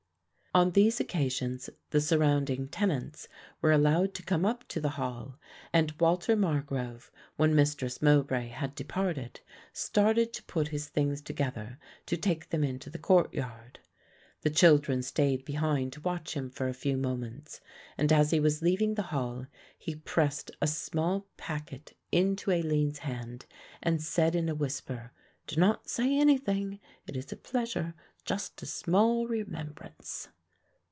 [0.53, 3.29] On these occasions the surrounding tenants
[3.61, 5.39] were allowed to come up to the hall
[5.71, 9.39] and Walter Margrove, when Mistress Mowbray had departed,
[9.71, 13.79] started to put his things together to take them into the courtyard.
[14.41, 17.61] The children stayed behind to watch him for a few moments
[17.97, 19.47] and as he was leaving the Hall
[19.77, 23.45] he pressed a small packet into Aline's hand
[23.81, 25.13] and said in a whisper,
[25.47, 27.93] "Do not say anything; it is a pleasure,
[28.25, 30.27] just a small remembrance."